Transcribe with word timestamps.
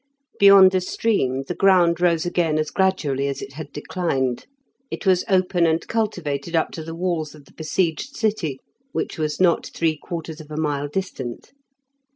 Beyond 0.39 0.71
the 0.71 0.81
stream 0.81 1.43
the 1.47 1.53
ground 1.53 2.01
rose 2.01 2.25
again 2.25 2.57
as 2.57 2.71
gradually 2.71 3.27
as 3.27 3.39
it 3.39 3.53
had 3.53 3.71
declined. 3.71 4.47
It 4.89 5.05
was 5.05 5.23
open 5.29 5.67
and 5.67 5.87
cultivated 5.87 6.55
up 6.55 6.71
to 6.71 6.83
the 6.83 6.95
walls 6.95 7.35
of 7.35 7.45
the 7.45 7.53
besieged 7.53 8.15
city, 8.17 8.57
which 8.93 9.19
was 9.19 9.39
not 9.39 9.67
three 9.75 9.95
quarters 9.95 10.41
of 10.41 10.49
a 10.49 10.57
mile 10.57 10.87
distant. 10.87 11.51